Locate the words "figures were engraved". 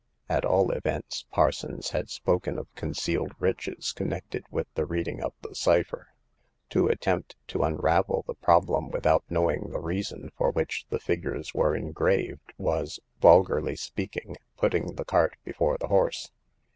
10.97-12.51